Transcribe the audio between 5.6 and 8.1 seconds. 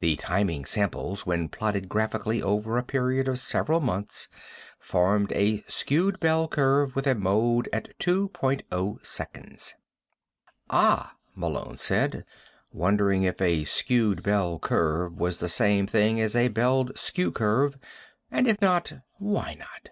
skewed bell curve with a mode at